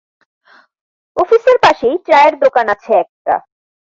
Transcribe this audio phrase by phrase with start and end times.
[1.17, 3.35] অফিসের পাশেই চায়ের দোকান আছে একটা।